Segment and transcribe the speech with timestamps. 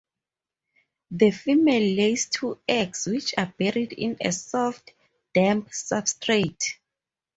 [1.11, 4.93] The female lays two eggs which are buried in a soft,
[5.31, 6.79] damp substrate.